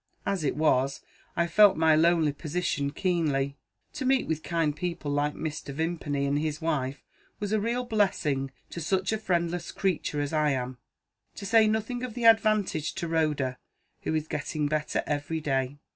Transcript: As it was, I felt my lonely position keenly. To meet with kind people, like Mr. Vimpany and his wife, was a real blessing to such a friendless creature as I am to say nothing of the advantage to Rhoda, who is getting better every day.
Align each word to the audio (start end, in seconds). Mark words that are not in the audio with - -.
As 0.25 0.43
it 0.43 0.55
was, 0.55 1.01
I 1.35 1.45
felt 1.45 1.77
my 1.77 1.95
lonely 1.95 2.33
position 2.33 2.89
keenly. 2.89 3.55
To 3.93 4.03
meet 4.03 4.25
with 4.27 4.41
kind 4.41 4.75
people, 4.75 5.11
like 5.11 5.35
Mr. 5.35 5.71
Vimpany 5.71 6.25
and 6.25 6.39
his 6.39 6.59
wife, 6.59 7.03
was 7.39 7.51
a 7.51 7.59
real 7.59 7.83
blessing 7.85 8.49
to 8.71 8.81
such 8.81 9.13
a 9.13 9.19
friendless 9.19 9.71
creature 9.71 10.19
as 10.19 10.33
I 10.33 10.53
am 10.53 10.79
to 11.35 11.45
say 11.45 11.67
nothing 11.67 12.01
of 12.03 12.15
the 12.15 12.25
advantage 12.25 12.95
to 12.95 13.07
Rhoda, 13.07 13.59
who 14.01 14.15
is 14.15 14.27
getting 14.27 14.67
better 14.67 15.03
every 15.05 15.39
day. 15.39 15.77